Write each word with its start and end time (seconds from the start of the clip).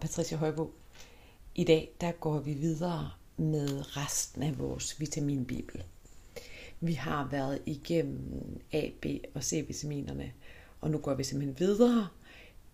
Patricia 0.00 0.36
Højbo. 0.36 0.74
I 1.54 1.64
dag 1.64 1.90
der 2.00 2.12
går 2.12 2.38
vi 2.38 2.52
videre 2.52 3.10
med 3.36 3.96
resten 3.96 4.42
af 4.42 4.58
vores 4.58 5.00
vitaminbibel. 5.00 5.84
Vi 6.80 6.92
har 6.92 7.28
været 7.30 7.62
igennem 7.66 8.60
A, 8.72 8.88
B 9.02 9.06
og 9.34 9.44
C-vitaminerne, 9.44 10.32
og 10.80 10.90
nu 10.90 10.98
går 10.98 11.14
vi 11.14 11.24
simpelthen 11.24 11.58
videre 11.58 12.08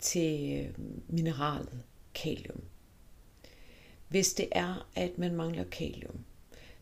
til 0.01 0.59
øh, 0.59 0.85
mineralet 1.09 1.83
kalium. 2.15 2.61
Hvis 4.09 4.35
det 4.35 4.49
er, 4.53 4.89
at 4.95 5.19
man 5.19 5.35
mangler 5.35 5.65
kalium, 5.65 6.25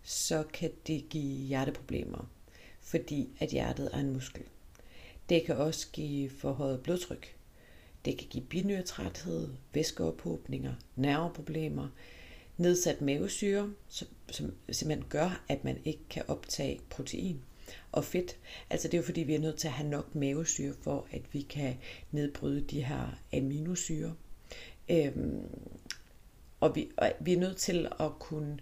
så 0.02 0.44
kan 0.52 0.70
det 0.86 1.08
give 1.08 1.46
hjerteproblemer, 1.46 2.30
fordi 2.80 3.28
at 3.38 3.48
hjertet 3.48 3.90
er 3.92 3.98
en 3.98 4.12
muskel. 4.12 4.44
Det 5.28 5.44
kan 5.44 5.56
også 5.56 5.88
give 5.92 6.30
forhøjet 6.30 6.82
blodtryk. 6.82 7.39
Det 8.04 8.18
kan 8.18 8.28
give 8.30 8.44
binyretræthed, 8.44 9.48
væskeophobninger, 9.72 10.74
nerveproblemer, 10.96 11.88
nedsat 12.56 13.00
mavesyre, 13.00 13.72
som, 13.88 14.08
som 14.30 14.52
simpelthen 14.70 15.08
gør, 15.08 15.44
at 15.48 15.64
man 15.64 15.78
ikke 15.84 16.02
kan 16.10 16.22
optage 16.28 16.80
protein 16.90 17.40
og 17.92 18.04
fedt. 18.04 18.36
Altså 18.70 18.88
det 18.88 18.94
er 18.94 18.98
jo 18.98 19.04
fordi, 19.04 19.20
vi 19.20 19.34
er 19.34 19.38
nødt 19.38 19.56
til 19.56 19.68
at 19.68 19.74
have 19.74 19.88
nok 19.88 20.14
mavesyre 20.14 20.74
for, 20.82 21.06
at 21.10 21.22
vi 21.32 21.40
kan 21.40 21.76
nedbryde 22.10 22.60
de 22.60 22.84
her 22.84 23.18
aminosyre. 23.32 24.14
Øhm, 24.90 25.42
og, 26.60 26.76
vi, 26.76 26.88
og 26.96 27.12
vi 27.20 27.32
er 27.32 27.38
nødt 27.38 27.56
til 27.56 27.88
at 28.00 28.10
kunne, 28.18 28.58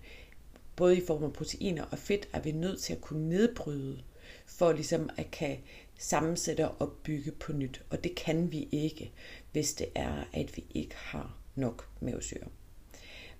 både 0.76 0.98
i 0.98 1.06
form 1.06 1.24
af 1.24 1.32
proteiner 1.32 1.84
og 1.84 1.98
fedt, 1.98 2.28
er 2.32 2.40
vi 2.40 2.52
nødt 2.52 2.80
til 2.80 2.92
at 2.92 3.00
kunne 3.00 3.28
nedbryde, 3.28 4.02
for 4.46 4.72
ligesom 4.72 5.10
at 5.16 5.30
kan 5.30 5.58
sammensætte 5.98 6.68
og 6.68 6.92
bygge 6.92 7.32
på 7.32 7.52
nyt. 7.52 7.82
Og 7.90 8.04
det 8.04 8.14
kan 8.14 8.52
vi 8.52 8.68
ikke, 8.72 9.12
hvis 9.52 9.74
det 9.74 9.86
er, 9.94 10.24
at 10.32 10.56
vi 10.56 10.64
ikke 10.70 10.96
har 10.96 11.36
nok 11.54 11.88
mavesyre. 12.00 12.46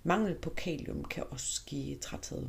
Mangel 0.03 0.35
på 0.35 0.49
kalium 0.49 1.03
kan 1.03 1.23
også 1.29 1.61
give 1.65 1.97
træthed. 1.97 2.47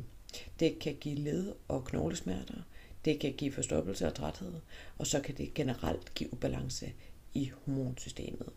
Det 0.59 0.79
kan 0.79 0.95
give 0.95 1.15
led- 1.15 1.53
og 1.67 1.85
knoglesmerter. 1.85 2.61
Det 3.05 3.19
kan 3.19 3.33
give 3.33 3.51
forstoppelse 3.51 4.07
og 4.07 4.15
træthed. 4.15 4.53
Og 4.97 5.07
så 5.07 5.21
kan 5.21 5.37
det 5.37 5.53
generelt 5.53 6.13
give 6.13 6.33
ubalance 6.33 6.93
i 7.33 7.51
hormonsystemet. 7.65 8.49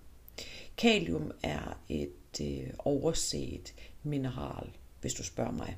Kalium 0.77 1.33
er 1.43 1.81
et 1.89 2.41
øh, 2.41 2.71
overset 2.79 3.75
mineral, 4.03 4.71
hvis 5.01 5.15
du 5.15 5.25
spørger 5.25 5.53
mig. 5.53 5.77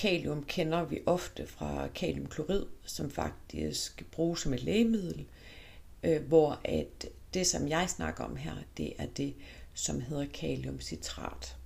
Kalium 0.00 0.44
kender 0.44 0.84
vi 0.84 1.00
ofte 1.06 1.46
fra 1.46 1.88
kaliumklorid, 1.94 2.66
som 2.84 3.10
faktisk 3.10 4.04
bruges 4.10 4.40
som 4.40 4.54
et 4.54 4.62
lægemiddel, 4.62 5.26
øh, 6.02 6.22
hvor 6.22 6.60
at 6.64 7.06
det, 7.34 7.46
som 7.46 7.68
jeg 7.68 7.90
snakker 7.90 8.24
om 8.24 8.36
her, 8.36 8.52
det 8.76 8.92
er 8.98 9.06
det, 9.06 9.34
som 9.74 10.00
hedder 10.00 10.26
kaliumcitrat. 10.34 11.56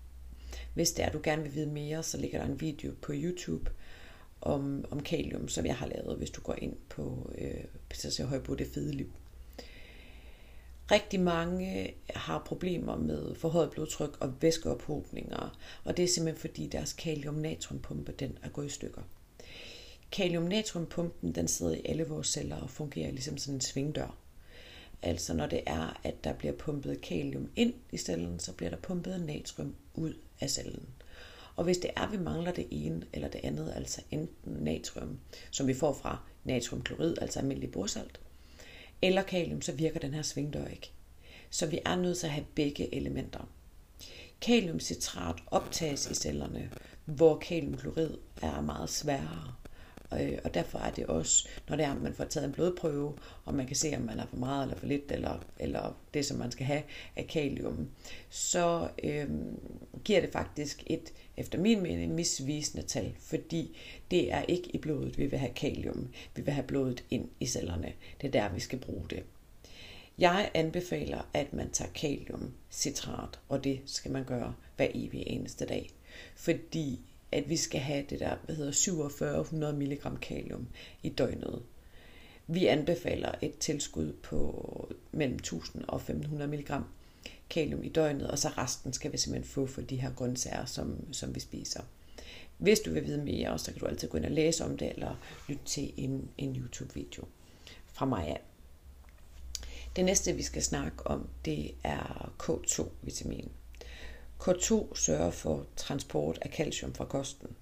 Hvis 0.74 0.92
det 0.92 1.04
er, 1.04 1.10
du 1.10 1.20
gerne 1.22 1.42
vil 1.42 1.54
vide 1.54 1.66
mere, 1.66 2.02
så 2.02 2.18
ligger 2.18 2.38
der 2.38 2.46
en 2.46 2.60
video 2.60 2.92
på 3.02 3.12
YouTube 3.14 3.70
om, 4.40 4.84
om 4.90 5.02
kalium, 5.02 5.48
som 5.48 5.66
jeg 5.66 5.76
har 5.76 5.86
lavet, 5.86 6.18
hvis 6.18 6.30
du 6.30 6.40
går 6.40 6.54
ind 6.58 6.76
på 6.88 7.30
øh, 7.38 7.64
Peter 7.88 8.26
Højbo 8.26 8.54
Det 8.54 8.66
Fede 8.66 8.92
Liv. 8.92 9.12
Rigtig 10.90 11.20
mange 11.20 11.82
øh, 11.82 11.88
har 12.14 12.38
problemer 12.38 12.96
med 12.96 13.34
forhøjet 13.34 13.70
blodtryk 13.70 14.16
og 14.20 14.42
væskeophobninger, 14.42 15.58
og 15.84 15.96
det 15.96 16.02
er 16.02 16.08
simpelthen 16.08 16.40
fordi 16.40 16.66
deres 16.66 16.92
kalium-natriumpumpe 16.92 18.12
den 18.12 18.38
er 18.42 18.48
gået 18.48 18.66
i 18.66 18.68
stykker. 18.68 19.02
Kalium-natriumpumpen 20.10 21.32
den 21.34 21.48
sidder 21.48 21.74
i 21.74 21.82
alle 21.84 22.08
vores 22.08 22.26
celler 22.26 22.56
og 22.56 22.70
fungerer 22.70 23.10
ligesom 23.10 23.38
sådan 23.38 23.54
en 23.54 23.60
svingdør. 23.60 24.16
Altså 25.02 25.34
når 25.34 25.46
det 25.46 25.60
er, 25.66 26.00
at 26.04 26.24
der 26.24 26.32
bliver 26.32 26.54
pumpet 26.54 27.00
kalium 27.00 27.50
ind 27.56 27.74
i 27.92 27.96
cellen, 27.96 28.40
så 28.40 28.52
bliver 28.52 28.70
der 28.70 28.76
pumpet 28.76 29.20
natrium 29.20 29.74
ud 29.94 30.14
af 30.40 30.50
cellen. 30.50 30.88
Og 31.56 31.64
hvis 31.64 31.78
det 31.78 31.90
er, 31.96 32.00
at 32.00 32.12
vi 32.12 32.18
mangler 32.18 32.52
det 32.52 32.66
ene 32.70 33.06
eller 33.12 33.28
det 33.28 33.40
andet, 33.44 33.72
altså 33.76 34.02
enten 34.10 34.52
natrium, 34.52 35.18
som 35.50 35.66
vi 35.66 35.74
får 35.74 35.92
fra 35.92 36.18
natriumklorid, 36.44 37.16
altså 37.20 37.38
almindelig 37.38 37.72
borsalt, 37.72 38.20
eller 39.04 39.22
kalium, 39.22 39.62
så 39.62 39.72
virker 39.72 40.00
den 40.00 40.14
her 40.14 40.22
svingdør 40.22 40.66
ikke. 40.66 40.90
Så 41.50 41.66
vi 41.66 41.80
er 41.84 41.96
nødt 41.96 42.18
til 42.18 42.26
at 42.26 42.32
have 42.32 42.46
begge 42.54 42.94
elementer. 42.94 43.48
Kaliumcitrat 44.40 45.36
optages 45.46 46.10
i 46.10 46.14
cellerne, 46.14 46.70
hvor 47.04 47.38
kaliumklorid 47.38 48.16
er 48.42 48.60
meget 48.60 48.90
sværere. 48.90 49.54
Øh, 50.20 50.38
og 50.44 50.54
derfor 50.54 50.78
er 50.78 50.90
det 50.90 51.06
også, 51.06 51.48
når 51.68 51.76
det 51.76 51.84
er, 51.84 51.92
at 51.92 52.02
man 52.02 52.14
får 52.14 52.24
taget 52.24 52.46
en 52.46 52.52
blodprøve, 52.52 53.14
og 53.44 53.54
man 53.54 53.66
kan 53.66 53.76
se, 53.76 53.96
om 53.96 54.02
man 54.02 54.18
har 54.18 54.26
for 54.26 54.36
meget 54.36 54.62
eller 54.62 54.76
for 54.76 54.86
lidt, 54.86 55.12
eller, 55.12 55.44
eller 55.58 55.96
det, 56.14 56.26
som 56.26 56.38
man 56.38 56.50
skal 56.50 56.66
have 56.66 56.82
af 57.16 57.26
kalium, 57.26 57.88
så 58.30 58.88
øh, 59.04 59.28
giver 60.04 60.20
det 60.20 60.30
faktisk 60.32 60.82
et, 60.86 61.12
efter 61.36 61.58
min 61.58 61.82
mening, 61.82 62.14
misvisende 62.14 62.86
tal, 62.86 63.14
fordi 63.18 63.76
det 64.10 64.32
er 64.32 64.42
ikke 64.42 64.70
i 64.74 64.78
blodet, 64.78 65.18
vi 65.18 65.26
vil 65.26 65.38
have 65.38 65.54
kalium. 65.54 66.08
Vi 66.36 66.42
vil 66.42 66.54
have 66.54 66.66
blodet 66.66 67.04
ind 67.10 67.28
i 67.40 67.46
cellerne. 67.46 67.92
Det 68.20 68.26
er 68.26 68.30
der, 68.30 68.54
vi 68.54 68.60
skal 68.60 68.78
bruge 68.78 69.04
det. 69.10 69.22
Jeg 70.18 70.50
anbefaler, 70.54 71.28
at 71.32 71.52
man 71.52 71.70
tager 71.70 71.90
kaliumcitrat, 71.92 73.40
og 73.48 73.64
det 73.64 73.80
skal 73.86 74.10
man 74.10 74.24
gøre 74.24 74.54
hver 74.76 74.88
evig 74.94 75.24
eneste 75.26 75.66
dag. 75.66 75.90
Fordi 76.34 77.00
at 77.34 77.48
vi 77.48 77.56
skal 77.56 77.80
have 77.80 78.04
det 78.10 78.20
der, 78.20 78.36
hvad 78.44 78.56
hedder 78.56 78.72
4700 78.72 79.72
mg 79.72 80.20
kalium 80.20 80.68
i 81.02 81.08
døgnet. 81.08 81.62
Vi 82.46 82.66
anbefaler 82.66 83.32
et 83.42 83.58
tilskud 83.58 84.12
på 84.12 84.94
mellem 85.12 85.36
1000 85.36 85.84
og 85.88 85.96
1500 85.96 86.50
mg 86.50 86.70
kalium 87.50 87.82
i 87.82 87.88
døgnet, 87.88 88.30
og 88.30 88.38
så 88.38 88.48
resten 88.48 88.92
skal 88.92 89.12
vi 89.12 89.18
simpelthen 89.18 89.52
få 89.52 89.66
for 89.66 89.80
de 89.80 90.00
her 90.00 90.14
grøntsager, 90.14 90.64
som, 90.64 91.12
som 91.12 91.34
vi 91.34 91.40
spiser. 91.40 91.82
Hvis 92.58 92.80
du 92.80 92.92
vil 92.92 93.06
vide 93.06 93.24
mere, 93.24 93.58
så 93.58 93.72
kan 93.72 93.80
du 93.80 93.86
altid 93.86 94.08
gå 94.08 94.16
ind 94.16 94.24
og 94.24 94.30
læse 94.30 94.64
om 94.64 94.76
det, 94.76 94.92
eller 94.94 95.16
lytte 95.48 95.64
til 95.64 95.92
en, 95.96 96.28
en 96.38 96.56
YouTube-video 96.56 97.24
fra 97.86 98.06
mig 98.06 98.28
af. 98.28 98.40
Det 99.96 100.04
næste, 100.04 100.32
vi 100.32 100.42
skal 100.42 100.62
snakke 100.62 101.06
om, 101.06 101.28
det 101.44 101.74
er 101.84 102.32
K2-vitamin. 102.42 103.48
K2 104.44 104.94
sørger 104.94 105.30
for 105.30 105.66
transport 105.76 106.38
af 106.42 106.50
calcium 106.50 106.94
fra 106.94 107.04
kosten. 107.04 107.56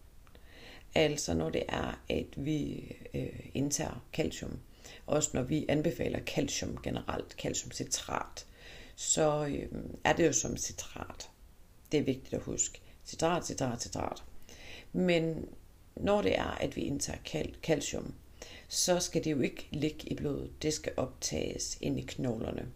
Altså 0.94 1.34
når 1.34 1.50
det 1.50 1.62
er, 1.68 2.02
at 2.08 2.26
vi 2.36 2.86
øh, 3.14 3.46
indtager 3.54 4.04
calcium, 4.12 4.58
også 5.06 5.30
når 5.34 5.42
vi 5.42 5.66
anbefaler 5.68 6.20
calcium 6.20 6.78
generelt, 6.82 7.32
calciumcitrat, 7.32 8.46
så 8.96 9.46
øh, 9.46 9.68
er 10.04 10.12
det 10.12 10.26
jo 10.26 10.32
som 10.32 10.56
citrat. 10.56 11.30
Det 11.92 12.00
er 12.00 12.04
vigtigt 12.04 12.34
at 12.34 12.42
huske. 12.42 12.80
Citrat, 13.04 13.46
citrat, 13.46 13.82
citrat. 13.82 14.22
Men 14.92 15.48
når 15.96 16.22
det 16.22 16.38
er, 16.38 16.58
at 16.60 16.76
vi 16.76 16.80
indtager 16.80 17.18
cal- 17.28 17.60
calcium, 17.62 18.14
så 18.68 19.00
skal 19.00 19.24
det 19.24 19.30
jo 19.30 19.40
ikke 19.40 19.68
ligge 19.70 20.08
i 20.08 20.14
blodet. 20.14 20.62
Det 20.62 20.72
skal 20.72 20.92
optages 20.96 21.78
ind 21.80 21.98
i 21.98 22.02
knoglerne. 22.02 22.68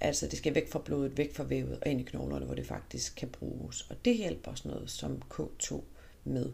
Altså 0.00 0.26
det 0.26 0.38
skal 0.38 0.54
væk 0.54 0.68
fra 0.68 0.78
blodet, 0.78 1.18
væk 1.18 1.34
fra 1.34 1.44
vævet 1.44 1.78
og 1.80 1.90
ind 1.90 2.00
i 2.00 2.04
knoglerne, 2.04 2.46
hvor 2.46 2.54
det 2.54 2.66
faktisk 2.66 3.14
kan 3.16 3.28
bruges. 3.28 3.90
Og 3.90 4.04
det 4.04 4.16
hjælper 4.16 4.50
også 4.50 4.68
noget 4.68 4.90
som 4.90 5.22
K2 5.34 5.80
med. 6.24 6.52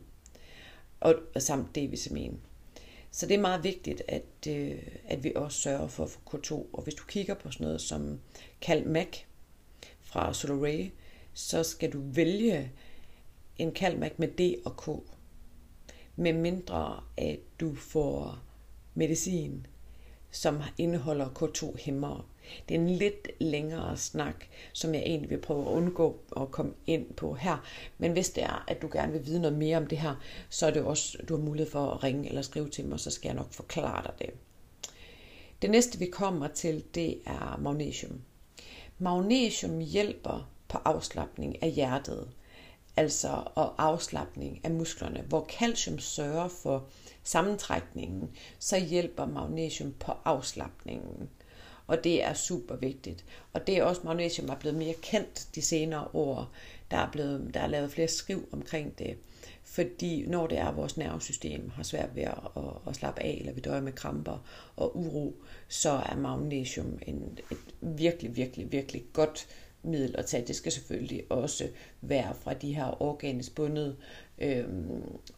Og, 1.01 1.15
og 1.34 1.43
samt 1.43 1.79
D-vitamin. 1.79 2.33
Så 3.11 3.27
det 3.27 3.34
er 3.34 3.41
meget 3.41 3.65
vigtigt, 3.65 4.03
at, 4.09 4.49
øh, 4.49 4.83
at 5.05 5.25
vi 5.25 5.33
også 5.37 5.61
sørger 5.61 5.89
for 5.89 6.05
at 6.05 6.11
få 6.11 6.21
K2. 6.31 6.53
Og 6.53 6.83
hvis 6.83 6.95
du 6.95 7.05
kigger 7.05 7.34
på 7.34 7.51
sådan 7.51 7.65
noget 7.65 7.81
som 7.81 8.21
CalMac 8.62 9.09
fra 10.01 10.34
Solaray, 10.34 10.91
så 11.34 11.63
skal 11.63 11.93
du 11.93 12.01
vælge 12.05 12.73
en 13.59 13.77
CalMac 13.77 14.13
med 14.17 14.28
D 14.28 14.63
og 14.65 14.77
K. 14.77 14.89
Med 16.16 16.33
mindre 16.33 17.04
at 17.16 17.39
du 17.60 17.75
får 17.75 18.39
medicin, 18.95 19.66
som 20.36 20.62
indeholder 20.78 21.28
K2-hæmmere. 21.28 22.22
Det 22.68 22.74
er 22.74 22.78
en 22.78 22.91
lidt 22.91 23.28
længere 23.41 23.97
snak, 23.97 24.44
som 24.72 24.94
jeg 24.94 25.03
egentlig 25.03 25.30
vil 25.30 25.41
prøve 25.41 25.60
at 25.60 25.72
undgå 25.72 26.21
at 26.36 26.50
komme 26.50 26.72
ind 26.86 27.15
på 27.15 27.34
her. 27.34 27.65
Men 27.98 28.12
hvis 28.12 28.30
det 28.30 28.42
er, 28.42 28.65
at 28.68 28.83
du 28.83 28.88
gerne 28.92 29.12
vil 29.12 29.27
vide 29.27 29.41
noget 29.41 29.59
mere 29.59 29.77
om 29.77 29.86
det 29.86 29.98
her, 29.98 30.15
så 30.50 30.66
er 30.66 30.71
det 30.71 30.83
også, 30.83 31.18
du 31.28 31.36
har 31.36 31.44
mulighed 31.44 31.71
for 31.71 31.91
at 31.91 32.04
ringe 32.04 32.28
eller 32.28 32.42
skrive 32.42 32.68
til 32.68 32.84
mig, 32.84 33.00
så 33.00 33.10
skal 33.10 33.28
jeg 33.28 33.36
nok 33.36 33.53
forklare 33.53 34.03
dig 34.03 34.12
det. 34.18 34.30
Det 35.62 35.71
næste 35.71 35.98
vi 35.98 36.06
kommer 36.06 36.48
til, 36.48 36.84
det 36.94 37.18
er 37.27 37.59
magnesium. 37.62 38.21
Magnesium 38.98 39.78
hjælper 39.78 40.50
på 40.68 40.78
afslappning 40.84 41.62
af 41.62 41.71
hjertet, 41.71 42.28
altså 42.97 43.43
og 43.54 43.75
afslappning 43.78 44.60
af 44.65 44.71
musklerne. 44.71 45.25
Hvor 45.28 45.48
calcium 45.59 45.98
sørger 45.98 46.48
for 46.48 46.89
sammentrækningen, 47.25 48.31
så 48.59 48.78
hjælper 48.78 49.27
magnesium 49.27 49.93
på 49.93 50.13
afslappningen. 50.25 51.28
Og 51.87 52.04
det 52.04 52.25
er 52.25 52.34
super 52.34 52.77
vigtigt. 52.77 53.25
Og 53.53 53.66
det 53.66 53.77
er 53.77 53.84
også, 53.84 54.01
magnesium 54.04 54.48
er 54.48 54.54
blevet 54.54 54.78
mere 54.78 54.95
kendt 55.03 55.48
de 55.54 55.63
senere 55.63 56.09
år. 56.13 56.51
Der 56.91 56.97
er, 56.97 57.10
blevet, 57.10 57.54
der 57.54 57.60
er 57.60 57.66
lavet 57.66 57.93
flere 57.93 58.09
skriv 58.09 58.48
omkring 58.53 58.98
det, 58.98 59.16
fordi 59.65 60.27
når 60.27 60.47
det 60.47 60.59
er, 60.59 60.66
at 60.66 60.77
vores 60.77 60.97
nervesystem 60.97 61.71
har 61.71 61.83
svært 61.83 62.16
ved 62.16 62.22
at, 62.22 62.39
at, 62.57 62.63
at 62.89 62.97
slappe 62.97 63.22
af, 63.22 63.37
eller 63.41 63.53
vi 63.53 63.60
døjer 63.60 63.81
med 63.81 63.93
kramper 63.93 64.39
og 64.77 64.97
uro, 64.97 65.37
så 65.69 65.91
er 65.91 66.16
magnesium 66.16 66.98
en, 67.07 67.39
et 67.51 67.59
virkelig, 67.81 68.37
virkelig, 68.37 68.72
virkelig 68.72 69.04
godt 69.13 69.48
middel 69.86 70.15
at 70.18 70.27
tage. 70.27 70.47
Det 70.47 70.56
skal 70.56 70.72
selvfølgelig 70.72 71.24
også 71.30 71.68
være 72.00 72.34
fra 72.34 72.54
de 72.54 72.74
her 72.74 73.03
organisk 73.03 73.54
bundet 73.54 73.97
øh, 74.38 74.65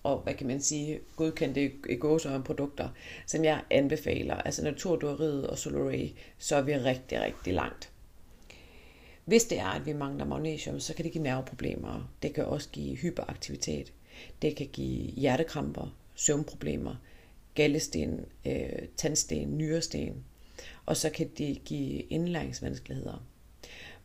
og 0.02 0.18
hvad 0.18 0.34
kan 0.34 0.46
man 0.46 0.60
sige, 0.60 1.00
godkendte 1.16 1.70
gåsøjne 2.00 2.44
produkter, 2.44 2.88
som 3.26 3.44
jeg 3.44 3.62
anbefaler. 3.70 4.34
Altså 4.34 4.64
naturdoriet 4.64 5.46
og 5.46 5.58
Solaray, 5.58 6.08
så 6.38 6.56
er 6.56 6.62
vi 6.62 6.76
rigtig, 6.76 7.20
rigtig 7.20 7.54
langt. 7.54 7.90
Hvis 9.24 9.44
det 9.44 9.58
er, 9.58 9.66
at 9.66 9.86
vi 9.86 9.92
mangler 9.92 10.24
magnesium, 10.24 10.80
så 10.80 10.94
kan 10.94 11.04
det 11.04 11.12
give 11.12 11.24
nerveproblemer. 11.24 12.10
Det 12.22 12.34
kan 12.34 12.44
også 12.44 12.68
give 12.72 12.96
hyperaktivitet. 12.96 13.92
Det 14.42 14.56
kan 14.56 14.68
give 14.72 15.10
hjertekramper, 15.10 15.96
søvnproblemer, 16.14 16.94
gallesten, 17.54 18.20
øh, 18.46 18.68
tandsten, 18.96 19.58
nyresten. 19.58 20.24
Og 20.86 20.96
så 20.96 21.10
kan 21.10 21.30
det 21.38 21.64
give 21.64 22.00
indlæringsvanskeligheder. 22.00 23.24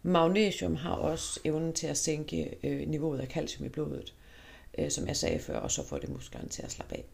Magnesium 0.03 0.75
har 0.75 0.91
også 0.91 1.39
evnen 1.43 1.73
til 1.73 1.87
at 1.87 1.97
sænke 1.97 2.55
øh, 2.63 2.87
niveauet 2.87 3.19
af 3.19 3.27
calcium 3.27 3.65
i 3.65 3.69
blodet, 3.69 4.13
øh, 4.77 4.91
som 4.91 5.07
jeg 5.07 5.15
sagde 5.15 5.39
før, 5.39 5.59
og 5.59 5.71
så 5.71 5.87
får 5.87 5.97
det 5.97 6.09
musklerne 6.09 6.49
til 6.49 6.63
at 6.63 6.71
slappe 6.71 6.95
af. 6.95 7.05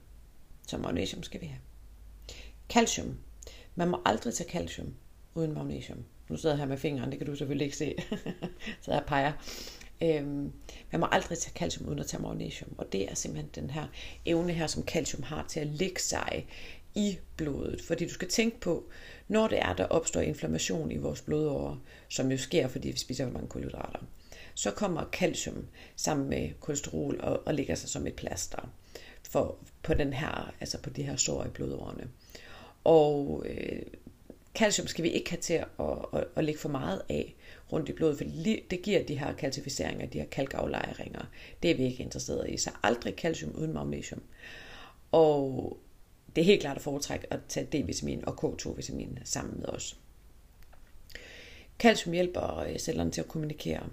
Så 0.68 0.78
magnesium 0.78 1.24
skal 1.24 1.42
vi 1.42 1.46
have. 1.46 1.60
Calcium. 2.70 3.18
Man 3.76 3.88
må 3.88 4.02
aldrig 4.06 4.34
tage 4.34 4.50
calcium 4.50 4.94
uden 5.36 5.54
magnesium. 5.54 6.06
Nu 6.30 6.38
sidder 6.38 6.56
jeg 6.56 6.60
her 6.60 6.68
med 6.70 6.78
fingeren, 6.78 7.12
det 7.12 7.20
kan 7.20 7.28
du 7.28 7.36
selvfølgelig 7.36 7.66
ikke 7.66 7.78
se, 7.78 7.96
så 8.82 8.92
jeg 8.92 9.04
peger. 9.08 9.34
Øhm, 10.04 10.54
man 10.92 11.00
må 11.00 11.08
aldrig 11.12 11.38
tage 11.38 11.54
calcium 11.54 11.88
uden 11.88 12.00
at 12.00 12.08
tage 12.08 12.24
magnesium, 12.24 12.76
og 12.78 12.92
det 12.92 13.12
er 13.12 13.16
simpelthen 13.16 13.64
den 13.64 13.70
her 13.70 13.88
evne 14.26 14.54
her, 14.54 14.68
som 14.68 14.84
calcium 14.84 15.24
har 15.24 15.46
til 15.48 15.60
at 15.60 15.68
lægge 15.68 16.02
sig 16.02 16.48
i 16.96 17.20
blodet. 17.38 17.82
Fordi 17.82 18.06
du 18.06 18.14
skal 18.14 18.28
tænke 18.28 18.60
på, 18.60 18.90
når 19.28 19.48
det 19.48 19.60
er, 19.60 19.74
der 19.74 19.86
opstår 19.86 20.22
inflammation 20.22 20.92
i 20.92 20.98
vores 20.98 21.22
blodårer, 21.22 21.78
som 22.10 22.32
jo 22.32 22.38
sker, 22.38 22.68
fordi 22.68 22.88
vi 22.88 22.98
spiser 22.98 23.26
for 23.26 23.34
mange 23.34 23.48
kulhydrater, 23.48 24.00
så 24.54 24.72
kommer 24.72 25.10
calcium 25.12 25.68
sammen 25.96 26.30
med 26.30 26.50
kolesterol 26.60 27.20
og, 27.22 27.48
og 27.48 27.54
ligger 27.54 27.76
sig 27.76 27.90
som 27.90 28.08
et 28.08 28.14
plaster 28.14 28.70
for, 29.24 29.58
på, 29.84 29.94
den 29.94 30.14
her, 30.14 30.54
altså 30.60 30.78
på 30.82 30.90
de 30.90 31.04
her 31.04 31.16
sår 31.16 31.46
i 31.46 31.50
blodårene. 31.50 32.08
Og 32.84 33.46
øh, 33.50 33.82
calcium 34.56 34.88
skal 34.88 35.04
vi 35.04 35.10
ikke 35.10 35.30
have 35.30 35.42
til 35.42 35.54
at, 35.54 35.66
at, 36.14 36.24
at 36.36 36.44
lægge 36.44 36.60
for 36.60 36.70
meget 36.70 37.02
af 37.10 37.36
rundt 37.72 37.90
i 37.90 37.94
blodet, 37.94 38.18
for 38.18 38.24
det 38.70 38.82
giver 38.84 39.04
de 39.04 39.20
her 39.20 39.34
kalcificeringer, 39.34 40.06
de 40.06 40.20
her 40.20 40.26
kalkaflejringer. 40.26 41.26
Det 41.64 41.72
er 41.72 41.76
vi 41.76 41.84
ikke 41.84 42.04
interesseret 42.04 42.50
i. 42.50 42.58
Så 42.58 42.70
aldrig 42.84 43.14
calcium 43.14 43.52
uden 43.56 43.74
magnesium. 43.74 44.22
Og 45.12 45.78
det 46.36 46.42
er 46.42 46.46
helt 46.46 46.62
klart 46.62 46.78
at 46.78 46.84
foretrække 46.84 47.34
at 47.34 47.40
tage 47.50 47.68
D-vitamin 47.74 48.24
og 48.26 48.44
K2-vitamin 48.44 49.20
sammen 49.24 49.60
med 49.60 49.70
os. 49.70 50.00
Calcium 51.80 52.14
hjælper 52.14 52.58
øh, 52.58 52.78
cellerne 52.78 53.12
til 53.12 53.22
at 53.22 53.28
kommunikere, 53.28 53.84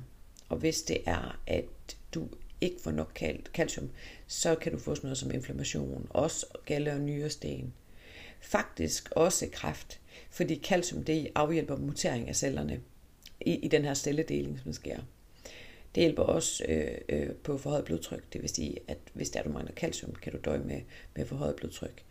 og 0.48 0.56
hvis 0.56 0.82
det 0.82 0.98
er, 1.06 1.40
at 1.46 1.96
du 2.14 2.28
ikke 2.60 2.76
får 2.80 2.90
nok 2.90 3.18
calcium, 3.54 3.90
så 4.26 4.54
kan 4.54 4.72
du 4.72 4.78
få 4.78 4.94
sådan 4.94 5.08
noget 5.08 5.18
som 5.18 5.30
inflammation, 5.30 6.06
også 6.10 6.46
galle 6.64 6.92
og 6.92 7.00
nyresten. 7.00 7.72
Faktisk 8.40 9.10
også 9.10 9.48
kræft, 9.52 10.00
fordi 10.30 10.60
calcium 10.64 11.04
det 11.04 11.28
afhjælper 11.34 11.76
mutering 11.76 12.28
af 12.28 12.36
cellerne 12.36 12.80
i, 13.40 13.54
i 13.54 13.68
den 13.68 13.84
her 13.84 13.94
celledeling, 13.94 14.60
som 14.62 14.72
sker. 14.72 14.98
Det 15.94 16.02
hjælper 16.02 16.22
også 16.22 16.64
øh, 16.68 16.98
øh, 17.08 17.30
på 17.34 17.58
forhøjet 17.58 17.84
blodtryk, 17.84 18.32
det 18.32 18.42
vil 18.42 18.50
sige, 18.50 18.78
at 18.88 18.98
hvis 19.12 19.30
der 19.30 19.40
er 19.40 19.44
du 19.44 19.50
mangler 19.50 19.74
calcium, 19.74 20.14
kan 20.14 20.32
du 20.32 20.38
døje 20.44 20.58
med, 20.58 20.80
med 21.16 21.26
forhøjet 21.26 21.56
blodtryk. 21.56 22.02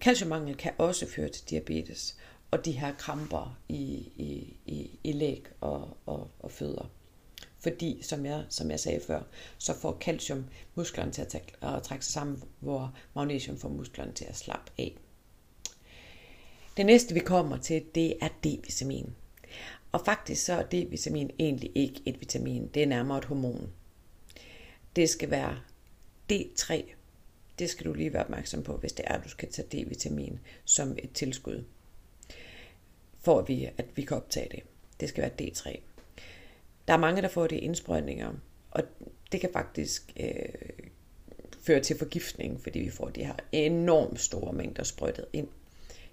Calciummangel 0.00 0.56
kan 0.56 0.72
også 0.78 1.06
føre 1.06 1.28
til 1.28 1.50
diabetes 1.50 2.16
og 2.50 2.64
de 2.64 2.72
her 2.72 2.94
kramper 2.94 3.58
i, 3.68 4.12
i, 4.16 4.56
i, 4.66 4.98
i 5.04 5.12
læg 5.12 5.46
og, 5.60 5.96
og, 6.06 6.30
og 6.38 6.50
fødder. 6.50 6.90
Fordi, 7.58 7.98
som 8.02 8.26
jeg, 8.26 8.44
som 8.48 8.70
jeg 8.70 8.80
sagde 8.80 9.00
før, 9.06 9.22
så 9.58 9.74
får 9.74 9.98
calcium 10.00 10.44
musklerne 10.74 11.12
til 11.12 11.22
at, 11.22 11.28
tage, 11.28 11.44
at 11.62 11.82
trække 11.82 12.04
sig 12.04 12.12
sammen, 12.12 12.42
hvor 12.60 12.94
magnesium 13.14 13.58
får 13.58 13.68
musklerne 13.68 14.12
til 14.12 14.24
at 14.24 14.36
slappe 14.36 14.72
af. 14.78 14.96
Det 16.76 16.86
næste, 16.86 17.14
vi 17.14 17.20
kommer 17.20 17.56
til, 17.56 17.84
det 17.94 18.16
er 18.20 18.28
D-vitamin. 18.28 19.10
Og 19.92 20.04
faktisk 20.04 20.44
så 20.44 20.52
er 20.52 20.62
D-vitamin 20.62 21.30
egentlig 21.38 21.72
ikke 21.74 22.02
et 22.06 22.20
vitamin, 22.20 22.68
det 22.68 22.82
er 22.82 22.86
nærmere 22.86 23.18
et 23.18 23.24
hormon. 23.24 23.72
Det 24.96 25.10
skal 25.10 25.30
være 25.30 25.58
D3. 26.32 26.95
Det 27.58 27.70
skal 27.70 27.86
du 27.86 27.92
lige 27.92 28.12
være 28.12 28.24
opmærksom 28.24 28.62
på, 28.62 28.76
hvis 28.76 28.92
det 28.92 29.04
er, 29.08 29.14
at 29.14 29.24
du 29.24 29.28
skal 29.28 29.52
tage 29.52 29.68
D-vitamin 29.68 30.38
som 30.64 30.96
et 30.98 31.12
tilskud. 31.14 31.64
For 33.18 33.38
at 33.38 33.48
vi, 33.48 33.68
at 33.78 33.86
vi 33.94 34.02
kan 34.02 34.16
optage 34.16 34.48
det. 34.50 34.62
Det 35.00 35.08
skal 35.08 35.22
være 35.22 35.48
D3. 35.48 35.80
Der 36.88 36.94
er 36.94 36.98
mange, 36.98 37.22
der 37.22 37.28
får 37.28 37.46
det 37.46 37.56
i 37.56 37.58
indsprøjtninger, 37.58 38.32
og 38.70 38.82
det 39.32 39.40
kan 39.40 39.50
faktisk 39.52 40.12
øh, 40.20 40.88
føre 41.60 41.80
til 41.80 41.98
forgiftning, 41.98 42.60
fordi 42.60 42.78
vi 42.78 42.90
får 42.90 43.08
de 43.08 43.24
her 43.24 43.34
enormt 43.52 44.20
store 44.20 44.52
mængder 44.52 44.82
sprøjtet 44.82 45.26
ind 45.32 45.48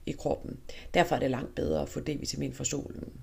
i 0.06 0.12
kroppen. 0.12 0.60
Derfor 0.94 1.16
er 1.16 1.19
det 1.19 1.31
langt 1.31 1.56
bedre 1.56 1.81
at 1.81 1.90
få 1.90 2.00
D-vitamin 2.00 2.54
fra 2.54 2.63
solen. 2.63 3.13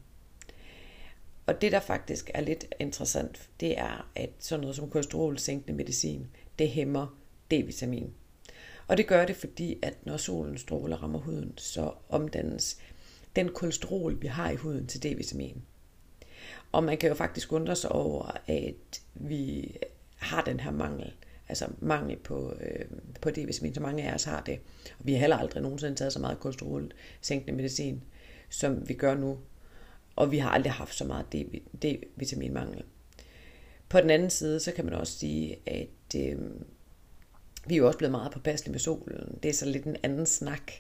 Og 1.47 1.61
det, 1.61 1.73
der 1.73 1.81
faktisk 1.81 2.31
er 2.35 2.41
lidt 2.41 2.75
interessant, 2.81 3.51
det 3.61 3.79
er, 3.79 4.11
at 4.15 4.31
sådan 4.39 4.61
noget 4.61 4.77
som 4.77 4.91
kolesterolsænkende 4.91 5.77
medicin, 5.77 6.27
det 6.59 6.71
hæmmer 6.71 7.20
D-vitamin. 7.51 8.11
Og 8.87 8.97
det 8.97 9.07
gør 9.07 9.27
det, 9.27 9.37
fordi 9.37 9.79
at 9.83 10.07
når 10.07 10.17
solen 10.17 10.59
stråler 10.59 10.97
rammer 10.97 11.19
huden, 11.19 11.53
så 11.57 11.93
omdannes 12.09 12.79
den 13.37 13.49
kolesterol, 13.49 14.23
vi 14.23 14.27
har 14.27 14.51
i 14.51 14.57
huden, 14.57 14.87
til 14.87 15.03
D-vitamin. 15.03 15.57
Og 16.73 16.85
man 16.85 16.99
kan 16.99 17.09
jo 17.09 17.15
faktisk 17.15 17.53
undre 17.53 17.77
sig 17.77 17.93
over, 17.93 18.41
at 18.47 19.01
vi 19.15 19.77
har 20.17 20.43
den 20.45 20.61
her 20.61 20.71
mangel, 20.71 21.13
altså 21.49 21.69
mangel 21.81 22.17
på, 22.17 22.55
øh, 22.61 22.85
på 23.21 23.29
D-vitamin, 23.31 23.75
så 23.75 23.81
mange 23.81 24.11
af 24.11 24.15
os 24.15 24.25
har 24.25 24.43
det. 24.43 24.61
Og 24.99 25.07
vi 25.07 25.13
har 25.13 25.21
heller 25.21 25.37
aldrig 25.37 25.63
nogensinde 25.63 25.97
taget 25.97 26.13
så 26.13 26.19
meget 26.19 26.41
kolesterol 26.41 26.93
sænkende 27.21 27.57
medicin, 27.57 28.03
som 28.49 28.89
vi 28.89 28.95
gør 28.95 29.15
nu. 29.15 29.39
Og 30.17 30.33
vi 30.33 30.39
har 30.39 30.51
aldrig 30.51 30.73
haft 30.73 30.95
så 30.95 31.05
meget 31.05 31.27
D-vitaminmangel. 31.85 32.83
På 33.89 34.01
den 34.01 34.11
anden 34.11 34.31
side, 34.31 34.61
så 34.61 34.73
kan 34.73 34.85
man 34.85 34.95
også 34.95 35.19
sige, 35.19 35.57
at 35.67 36.17
øh, 36.17 36.39
vi 37.67 37.75
er 37.75 37.79
jo 37.79 37.87
også 37.87 37.99
blevet 37.99 38.13
meget 38.13 38.33
påpasselige 38.33 38.73
med 38.73 38.81
solen. 38.81 39.39
Det 39.43 39.49
er 39.49 39.53
så 39.53 39.67
lidt 39.67 39.85
en 39.85 39.97
anden 40.03 40.27
snak. 40.27 40.73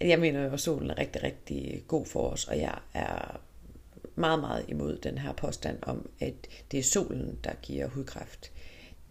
Jeg 0.00 0.18
mener 0.18 0.44
jo, 0.44 0.52
at 0.52 0.60
solen 0.60 0.90
er 0.90 0.98
rigtig, 0.98 1.22
rigtig 1.22 1.84
god 1.88 2.06
for 2.06 2.30
os, 2.30 2.44
og 2.44 2.58
jeg 2.58 2.78
er 2.94 3.40
meget, 4.14 4.40
meget 4.40 4.64
imod 4.68 4.98
den 4.98 5.18
her 5.18 5.32
påstand 5.32 5.78
om, 5.82 6.10
at 6.20 6.34
det 6.70 6.78
er 6.78 6.82
solen, 6.82 7.38
der 7.44 7.54
giver 7.62 7.86
hudkræft. 7.88 8.52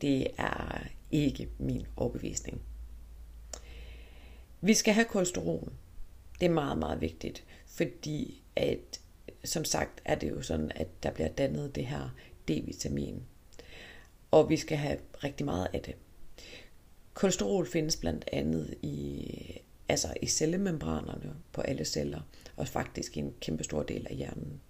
Det 0.01 0.27
er 0.37 0.83
ikke 1.11 1.49
min 1.59 1.85
overbevisning. 1.95 2.61
Vi 4.61 4.73
skal 4.73 4.93
have 4.93 5.05
kolesterol. 5.05 5.71
Det 6.39 6.45
er 6.45 6.53
meget, 6.53 6.77
meget 6.77 7.01
vigtigt, 7.01 7.43
fordi 7.65 8.43
at, 8.55 8.99
som 9.43 9.65
sagt 9.65 10.01
er 10.05 10.15
det 10.15 10.29
jo 10.29 10.41
sådan, 10.41 10.71
at 10.75 11.03
der 11.03 11.11
bliver 11.11 11.29
dannet 11.29 11.75
det 11.75 11.85
her 11.85 12.15
D-vitamin. 12.51 13.15
Og 14.31 14.49
vi 14.49 14.57
skal 14.57 14.77
have 14.77 14.97
rigtig 15.23 15.45
meget 15.45 15.67
af 15.73 15.81
det. 15.81 15.95
Kolesterol 17.15 17.67
findes 17.67 17.97
blandt 17.97 18.25
andet 18.31 18.73
i, 18.81 19.27
altså 19.89 20.07
i 20.21 20.27
cellemembranerne 20.27 21.35
på 21.51 21.61
alle 21.61 21.85
celler, 21.85 22.21
og 22.55 22.67
faktisk 22.67 23.17
i 23.17 23.19
en 23.19 23.33
kæmpe 23.41 23.63
stor 23.63 23.83
del 23.83 24.07
af 24.09 24.15
hjernen. 24.15 24.61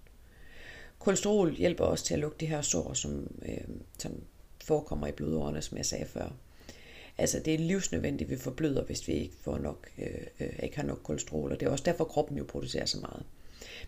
Kolesterol 1.00 1.56
hjælper 1.56 1.86
også 1.86 2.06
til 2.06 2.14
at 2.14 2.20
lukke 2.20 2.38
de 2.40 2.46
her 2.46 2.62
sår, 2.62 2.94
som, 2.94 3.28
øh, 3.46 3.58
som 4.00 4.24
forekommer 4.64 5.08
i 5.08 5.12
blodårene, 5.12 5.62
som 5.62 5.78
jeg 5.78 5.86
sagde 5.86 6.06
før. 6.06 6.30
Altså 7.18 7.40
det 7.46 7.54
er 7.54 7.58
livsnødvendigt, 7.58 8.28
at 8.28 8.32
vi 8.32 8.42
forbløder, 8.42 8.84
hvis 8.84 9.08
vi 9.08 9.14
ikke, 9.14 9.36
får 9.42 9.58
nok, 9.58 9.90
øh, 9.98 10.28
øh, 10.40 10.60
ikke 10.64 10.76
har 10.76 10.84
nok 10.84 11.00
kolesterol, 11.04 11.52
og 11.52 11.60
det 11.60 11.66
er 11.66 11.72
også 11.72 11.84
derfor, 11.84 12.06
kroppen 12.06 12.38
jo 12.38 12.44
producerer 12.44 12.86
så 12.86 13.00
meget. 13.00 13.24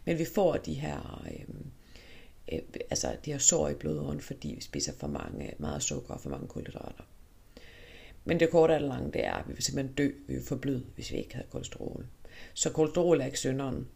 Men 0.05 0.17
vi 0.19 0.25
får 0.25 0.57
de 0.57 0.73
her, 0.73 1.23
øh, 1.31 1.55
øh, 2.51 2.59
altså 2.89 3.15
de 3.25 3.31
her 3.31 3.39
sår 3.39 3.69
i 3.69 3.73
blodåren, 3.73 4.21
fordi 4.21 4.53
vi 4.55 4.61
spiser 4.61 4.93
for 4.93 5.07
mange, 5.07 5.53
meget 5.57 5.83
sukker 5.83 6.13
og 6.13 6.21
for 6.21 6.29
mange 6.29 6.47
kulhydrater. 6.47 7.03
Men 8.27 8.39
det 8.39 8.49
korte 8.49 8.73
af 8.73 8.79
det 8.79 8.89
lange, 8.89 9.11
det 9.11 9.25
er, 9.25 9.33
at 9.33 9.47
vi 9.47 9.53
vil 9.53 9.63
simpelthen 9.63 9.95
dø, 9.95 10.09
vi 10.27 10.33
vil 10.33 10.43
forbløde, 10.43 10.83
hvis 10.95 11.11
vi 11.11 11.17
ikke 11.17 11.33
havde 11.33 11.47
kolesterol. 11.51 12.05
Så 12.53 12.69
kolesterol 12.71 13.21
er 13.21 13.25
ikke 13.25 13.39
synderen. 13.39 13.87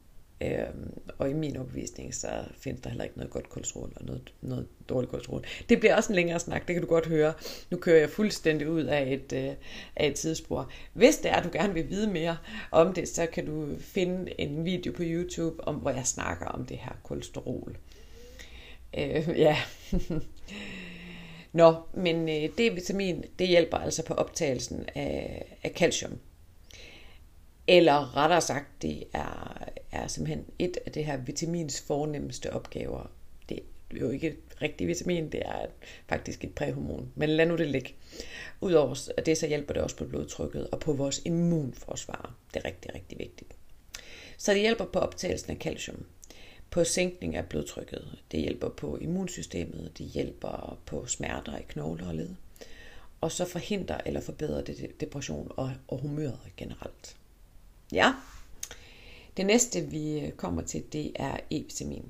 Øhm, 0.44 0.94
og 1.18 1.30
i 1.30 1.34
min 1.34 1.58
opvisning, 1.58 2.16
så 2.16 2.28
findes 2.58 2.82
der 2.82 2.90
heller 2.90 3.04
ikke 3.04 3.18
noget 3.18 3.32
godt 3.32 3.50
kolesterol 3.50 3.94
og 3.96 4.06
noget, 4.06 4.34
noget 4.42 4.68
dårligt 4.90 5.12
kolesterol. 5.12 5.44
Det 5.70 5.80
bliver 5.80 5.96
også 5.96 6.12
en 6.12 6.16
længere 6.16 6.40
snak, 6.40 6.68
det 6.68 6.76
kan 6.76 6.82
du 6.82 6.90
godt 6.90 7.08
høre. 7.08 7.34
Nu 7.72 7.78
kører 7.78 8.00
jeg 8.00 8.10
fuldstændig 8.10 8.70
ud 8.70 8.84
af 8.84 9.12
et, 9.14 9.34
øh, 9.34 9.54
af 9.96 10.08
et 10.08 10.16
tidsspor. 10.16 10.72
Hvis 10.94 11.18
det 11.18 11.32
er, 11.32 11.36
at 11.36 11.44
du 11.44 11.50
gerne 11.54 11.74
vil 11.74 11.90
vide 11.90 12.08
mere 12.12 12.38
om 12.72 12.94
det, 12.94 13.08
så 13.08 13.26
kan 13.26 13.46
du 13.46 13.68
finde 13.80 14.42
en 14.42 14.66
video 14.66 14.94
på 14.94 15.04
YouTube, 15.06 15.64
om 15.64 15.76
hvor 15.76 15.92
jeg 15.92 16.06
snakker 16.06 16.46
om 16.46 16.66
det 16.66 16.78
her 16.78 17.00
kolesterol. 17.04 17.78
Øh, 18.98 19.30
ja. 19.46 19.58
Nå, 21.54 21.76
men 21.94 22.30
øh, 22.30 22.50
D-vitamin, 22.50 23.24
det 23.40 23.48
hjælper 23.48 23.78
altså 23.78 24.06
på 24.06 24.14
optagelsen 24.14 24.86
af, 24.96 25.46
af 25.64 25.72
calcium. 25.76 26.20
Eller 27.68 28.18
rettere 28.18 28.42
sagt, 28.42 28.82
det 28.82 29.04
er, 29.14 29.64
er 29.92 30.08
simpelthen 30.08 30.46
et 30.60 30.78
af 30.86 30.92
det 30.92 31.06
her 31.06 31.18
vitamins 31.18 31.82
fornemmeste 31.82 32.54
opgaver. 32.54 33.12
Det 33.50 33.60
er 33.92 34.00
jo 34.00 34.10
ikke 34.10 34.28
et 34.28 34.38
rigtigt 34.62 34.88
vitamin, 34.88 35.32
det 35.32 35.42
er 35.46 35.66
faktisk 36.10 36.44
et 36.44 36.56
præhormon. 36.56 37.12
Men 37.16 37.30
lad 37.30 37.46
nu 37.46 37.58
det 37.58 37.68
ligge. 37.68 37.94
Udover 38.62 39.12
det, 39.26 39.38
så 39.38 39.48
hjælper 39.48 39.74
det 39.74 39.84
også 39.84 39.96
på 39.96 40.06
blodtrykket 40.06 40.68
og 40.68 40.80
på 40.80 40.94
vores 40.94 41.22
immunforsvar. 41.26 42.36
Det 42.54 42.60
er 42.60 42.66
rigtig, 42.66 42.96
rigtig 42.96 43.20
vigtigt. 43.20 43.54
Så 44.38 44.52
det 44.52 44.62
hjælper 44.62 44.86
på 44.86 45.00
optagelsen 45.00 45.52
af 45.52 45.58
calcium, 45.58 46.06
på 46.72 46.84
sænkning 46.84 47.36
af 47.36 47.46
blodtrykket, 47.46 48.20
det 48.32 48.40
hjælper 48.40 48.70
på 48.70 48.98
immunsystemet, 48.98 49.98
det 49.98 50.06
hjælper 50.06 50.78
på 50.86 51.06
smerter 51.06 51.58
i 51.58 51.62
knogler 51.68 52.08
og 52.08 52.16
led, 52.16 52.30
og 53.22 53.32
så 53.32 53.46
forhindrer 53.46 54.02
eller 54.06 54.22
forbedrer 54.22 54.62
det 54.62 55.02
depression 55.02 55.52
og, 55.58 55.74
og 55.88 55.98
humøret 55.98 56.40
generelt. 56.58 57.18
Ja, 57.92 58.14
det 59.38 59.46
næste 59.46 59.82
vi 59.82 60.32
kommer 60.38 60.62
til, 60.62 60.84
det 60.94 61.12
er 61.16 61.38
E-vitamin. 61.54 62.06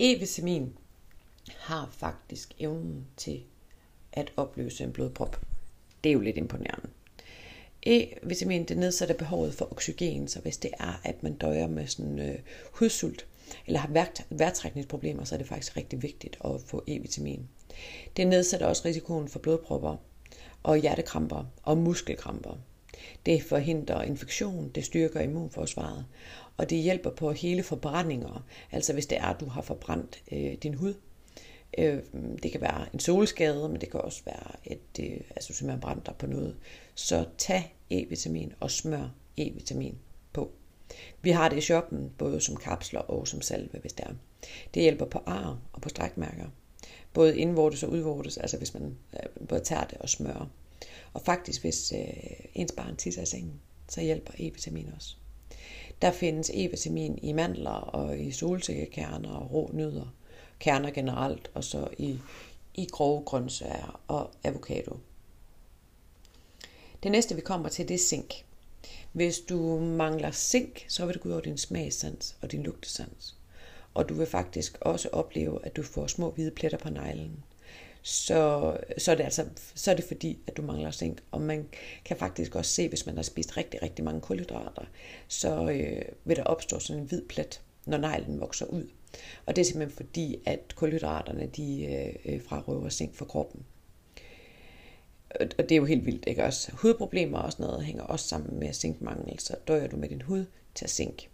E-vitamin 0.00 0.68
har 1.48 1.88
faktisk 1.92 2.54
evnen 2.58 3.06
til 3.16 3.42
at 4.12 4.32
opløse 4.36 4.84
en 4.84 4.92
blodprop. 4.92 5.40
Det 6.04 6.10
er 6.10 6.14
jo 6.14 6.20
lidt 6.20 6.36
imponerende. 6.36 6.88
E-vitamin 7.86 8.64
det 8.64 8.76
nedsætter 8.76 9.14
behovet 9.14 9.54
for 9.54 9.72
oxygen, 9.72 10.28
så 10.28 10.40
hvis 10.40 10.56
det 10.56 10.70
er, 10.80 11.00
at 11.04 11.22
man 11.22 11.34
døjer 11.34 11.66
med 11.66 11.86
sådan 11.86 12.18
øh, 12.18 12.38
hudsult, 12.72 13.26
eller 13.66 13.80
har 13.80 14.12
værtrækningsproblemer 14.30 15.24
så 15.24 15.34
er 15.34 15.38
det 15.38 15.48
faktisk 15.48 15.76
rigtig 15.76 16.02
vigtigt 16.02 16.38
at 16.44 16.60
få 16.66 16.84
E-vitamin. 16.88 17.40
Det 18.16 18.26
nedsætter 18.26 18.66
også 18.66 18.82
risikoen 18.84 19.28
for 19.28 19.38
blodpropper 19.38 19.96
og 20.62 20.76
hjertekramper 20.76 21.44
og 21.62 21.78
muskelkramper. 21.78 22.58
Det 23.26 23.42
forhindrer 23.42 24.02
infektion, 24.02 24.68
det 24.68 24.84
styrker 24.84 25.20
immunforsvaret, 25.20 26.04
og 26.56 26.70
det 26.70 26.78
hjælper 26.78 27.10
på 27.10 27.32
hele 27.32 27.62
forbrændinger. 27.62 28.44
Altså 28.72 28.92
hvis 28.92 29.06
det 29.06 29.18
er, 29.18 29.26
at 29.26 29.40
du 29.40 29.46
har 29.46 29.62
forbrændt 29.62 30.22
øh, 30.32 30.54
din 30.54 30.74
hud, 30.74 30.94
Øh, 31.78 31.98
det 32.42 32.52
kan 32.52 32.60
være 32.60 32.86
en 32.94 33.00
solskade, 33.00 33.68
men 33.68 33.80
det 33.80 33.90
kan 33.90 34.00
også 34.00 34.22
være, 34.24 34.52
at 34.64 35.04
øh, 35.04 35.20
altså, 35.30 35.48
du 35.48 35.54
simpelthen 35.54 35.80
brænder 35.80 36.12
på 36.12 36.26
noget. 36.26 36.56
Så 36.94 37.24
tag 37.38 37.75
E-vitamin 37.90 38.52
og 38.60 38.70
smør 38.70 39.08
E-vitamin 39.40 39.94
på. 40.32 40.50
Vi 41.22 41.30
har 41.30 41.48
det 41.48 41.56
i 41.56 41.60
shoppen, 41.60 42.12
både 42.18 42.40
som 42.40 42.56
kapsler 42.56 43.00
og 43.00 43.28
som 43.28 43.40
salve, 43.40 43.78
hvis 43.78 43.92
det 43.92 44.04
er. 44.04 44.12
Det 44.74 44.82
hjælper 44.82 45.04
på 45.04 45.18
ar 45.26 45.58
og 45.72 45.80
på 45.80 45.88
strækmærker. 45.88 46.46
Både 47.12 47.38
indvortes 47.38 47.82
og 47.82 47.90
udvortes, 47.90 48.36
altså 48.36 48.58
hvis 48.58 48.74
man 48.74 48.96
øh, 49.14 49.46
både 49.48 49.60
tager 49.60 49.84
det 49.84 49.98
og 49.98 50.08
smører. 50.08 50.46
Og 51.12 51.20
faktisk, 51.20 51.60
hvis 51.60 51.92
øh, 51.92 52.46
ens 52.54 52.72
barn 52.72 52.96
tisser 52.96 53.22
i 53.22 53.26
sengen, 53.26 53.60
så 53.88 54.00
hjælper 54.00 54.32
E-vitamin 54.32 54.94
også. 54.96 55.16
Der 56.02 56.10
findes 56.10 56.50
E-vitamin 56.50 57.18
i 57.22 57.32
mandler 57.32 57.70
og 57.70 58.18
i 58.18 58.30
solsikkekerner 58.30 59.30
og 59.30 59.52
rå 59.52 59.70
nødder 59.72 60.14
kerner 60.58 60.90
generelt, 60.90 61.50
og 61.54 61.64
så 61.64 61.88
i, 61.98 62.18
i 62.74 62.86
grove 62.92 63.24
grøntsager 63.24 64.00
og 64.08 64.30
avocado. 64.44 64.96
Det 67.06 67.12
næste 67.12 67.34
vi 67.34 67.40
kommer 67.40 67.68
til, 67.68 67.88
det 67.88 67.94
er 67.94 67.98
zink. 67.98 68.44
Hvis 69.12 69.38
du 69.38 69.78
mangler 69.80 70.30
zink, 70.30 70.84
så 70.88 71.06
vil 71.06 71.14
det 71.14 71.22
gå 71.22 71.28
ud 71.28 71.32
over 71.32 71.42
din 71.42 71.58
smagssans 71.58 72.36
og 72.40 72.52
din 72.52 72.62
lugtesans. 72.62 73.36
Og 73.94 74.08
du 74.08 74.14
vil 74.14 74.26
faktisk 74.26 74.78
også 74.80 75.08
opleve, 75.12 75.66
at 75.66 75.76
du 75.76 75.82
får 75.82 76.06
små 76.06 76.30
hvide 76.30 76.50
pletter 76.50 76.78
på 76.78 76.90
neglen. 76.90 77.44
Så, 78.02 78.76
så, 78.98 79.10
er 79.10 79.14
det 79.14 79.24
altså, 79.24 79.44
så 79.74 79.90
er 79.90 79.94
det 79.94 80.04
fordi, 80.04 80.38
at 80.46 80.56
du 80.56 80.62
mangler 80.62 80.90
zink. 80.90 81.22
Og 81.30 81.40
man 81.40 81.68
kan 82.04 82.16
faktisk 82.16 82.54
også 82.54 82.70
se, 82.70 82.88
hvis 82.88 83.06
man 83.06 83.16
har 83.16 83.22
spist 83.22 83.56
rigtig, 83.56 83.82
rigtig 83.82 84.04
mange 84.04 84.20
kulhydrater, 84.20 84.84
så 85.28 85.70
øh, 85.70 86.02
vil 86.24 86.36
der 86.36 86.44
opstå 86.44 86.78
sådan 86.78 87.02
en 87.02 87.08
hvid 87.08 87.22
plet, 87.22 87.62
når 87.84 87.98
neglen 87.98 88.40
vokser 88.40 88.66
ud. 88.66 88.88
Og 89.46 89.56
det 89.56 89.62
er 89.62 89.66
simpelthen 89.66 89.96
fordi, 89.96 90.42
at 90.46 90.74
kulhydraterne 90.76 91.46
de 91.46 91.84
øh, 91.84 92.34
øh 92.34 92.42
frarøver 92.42 92.88
zink 92.88 93.14
fra 93.14 93.24
kroppen. 93.24 93.64
Og 95.30 95.68
det 95.68 95.72
er 95.72 95.76
jo 95.76 95.84
helt 95.84 96.06
vildt, 96.06 96.24
ikke 96.26 96.44
også? 96.44 96.72
Hudproblemer 96.72 97.38
og 97.38 97.52
sådan 97.52 97.66
noget 97.66 97.84
hænger 97.84 98.02
også 98.02 98.28
sammen 98.28 98.58
med 98.58 98.72
zinkmangel, 98.72 99.38
så 99.38 99.56
døjer 99.68 99.86
du 99.86 99.96
med 99.96 100.08
din 100.08 100.22
hud 100.22 100.44
til 100.74 100.88
zink. 100.88 101.28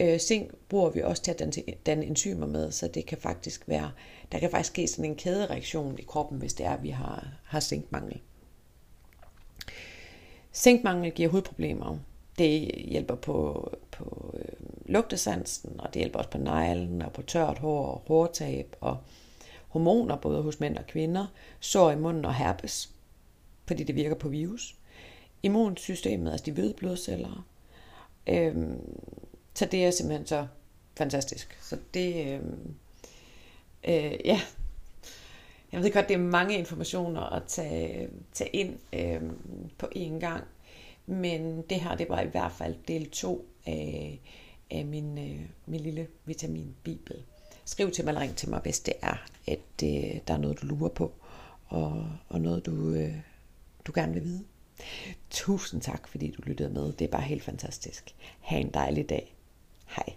Øh, 0.00 0.18
zink 0.18 0.54
bruger 0.68 0.90
vi 0.90 1.02
også 1.02 1.22
til 1.22 1.30
at 1.30 1.38
danne, 1.38 1.52
danne 1.86 2.04
enzymer 2.04 2.46
med, 2.46 2.70
så 2.72 2.88
det 2.88 3.06
kan 3.06 3.18
faktisk 3.18 3.68
være, 3.68 3.92
der 4.32 4.38
kan 4.38 4.50
faktisk 4.50 4.72
ske 4.72 4.88
sådan 4.88 5.10
en 5.10 5.16
kædereaktion 5.16 5.98
i 5.98 6.02
kroppen, 6.02 6.38
hvis 6.38 6.54
det 6.54 6.66
er, 6.66 6.70
at 6.70 6.82
vi 6.82 6.90
har, 6.90 7.28
har 7.44 7.60
zinkmangel. 7.60 8.20
Zinkmangel 10.54 11.12
giver 11.12 11.28
hudproblemer. 11.28 11.98
Det 12.38 12.70
hjælper 12.74 13.14
på, 13.14 13.70
på 13.90 14.34
øh, 14.38 14.66
lugtesansen, 14.86 15.80
og 15.80 15.94
det 15.94 16.00
hjælper 16.00 16.18
også 16.18 16.30
på 16.30 16.38
neglen 16.38 17.02
og 17.02 17.12
på 17.12 17.22
tørt 17.22 17.58
hår 17.58 17.86
og 17.86 18.02
hårtab 18.06 18.76
og 18.80 18.98
hormoner 19.76 20.16
både 20.16 20.42
hos 20.42 20.60
mænd 20.60 20.76
og 20.76 20.86
kvinder, 20.86 21.26
sår 21.60 21.90
i 21.90 21.96
munden 21.96 22.24
og 22.24 22.34
herpes, 22.34 22.90
fordi 23.66 23.84
det 23.84 23.94
virker 23.94 24.14
på 24.14 24.28
virus. 24.28 24.76
Immunsystemet, 25.42 26.30
altså 26.32 26.46
de 26.46 26.52
hvide 26.52 26.74
blodceller. 26.74 27.46
Øhm, 28.26 28.80
så 29.54 29.64
det 29.64 29.84
er 29.84 29.90
simpelthen 29.90 30.26
så 30.26 30.46
fantastisk. 30.98 31.58
Så 31.62 31.76
det, 31.94 32.26
øhm, 32.26 32.74
øh, 33.88 34.14
ja, 34.24 34.40
jeg 35.72 35.82
ved 35.82 35.92
godt, 35.92 36.08
det 36.08 36.14
er 36.14 36.18
mange 36.18 36.58
informationer 36.58 37.20
at 37.20 37.42
tage, 37.46 38.08
tage 38.32 38.50
ind 38.50 38.78
øhm, 38.92 39.38
på 39.78 39.86
én 39.96 40.18
gang, 40.18 40.44
men 41.06 41.62
det 41.62 41.80
her, 41.80 41.96
det 41.96 42.08
var 42.08 42.20
i 42.20 42.26
hvert 42.26 42.52
fald 42.52 42.74
del 42.88 43.10
2 43.10 43.48
af, 43.66 44.20
af 44.70 44.84
min, 44.84 45.18
øh, 45.18 45.40
min 45.66 45.80
lille 45.80 46.06
vitaminbibel. 46.24 47.22
Skriv 47.66 47.90
til 47.90 48.04
mig 48.04 48.10
eller 48.10 48.20
ring 48.20 48.36
til 48.36 48.50
mig, 48.50 48.60
hvis 48.60 48.80
det 48.80 48.94
er, 49.02 49.26
at 49.46 49.82
øh, 49.84 50.20
der 50.28 50.34
er 50.34 50.38
noget, 50.38 50.62
du 50.62 50.66
lurer 50.66 50.88
på, 50.88 51.12
og, 51.66 52.08
og 52.28 52.40
noget, 52.40 52.66
du, 52.66 52.90
øh, 52.90 53.14
du 53.86 53.92
gerne 53.94 54.12
vil 54.12 54.24
vide. 54.24 54.44
Tusind 55.30 55.82
tak, 55.82 56.08
fordi 56.08 56.30
du 56.30 56.42
lyttede 56.42 56.70
med. 56.70 56.92
Det 56.92 57.04
er 57.04 57.08
bare 57.10 57.22
helt 57.22 57.42
fantastisk. 57.42 58.14
Ha' 58.40 58.58
en 58.58 58.70
dejlig 58.70 59.08
dag. 59.08 59.34
Hej. 59.86 60.14